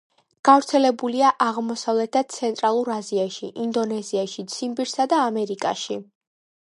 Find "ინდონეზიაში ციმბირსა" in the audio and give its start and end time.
3.67-5.07